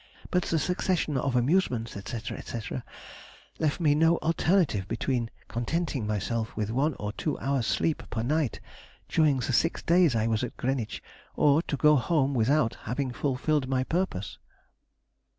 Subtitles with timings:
[0.31, 2.59] But the succession of amusements, &c., &c.,
[3.59, 8.59] left me no alternative between contenting myself with one or two hours' sleep per night
[9.07, 11.03] during the six days I was at Greenwich,
[11.35, 14.39] or to go home without having fulfilled my purpose."